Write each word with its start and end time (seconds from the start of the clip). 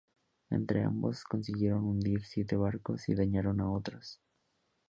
Entre 0.49 0.81
ambos 0.83 1.23
consiguieron 1.25 1.83
hundir 1.83 2.25
siete 2.25 2.55
barcos 2.55 3.07
y 3.07 3.13
dañaron 3.13 3.61
a 3.61 3.69
otros. 3.71 4.19